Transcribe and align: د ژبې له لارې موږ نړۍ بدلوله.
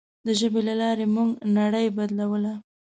د 0.25 0.27
ژبې 0.39 0.61
له 0.67 0.73
لارې 0.81 1.05
موږ 1.15 1.29
نړۍ 1.59 1.87
بدلوله. 1.97 2.53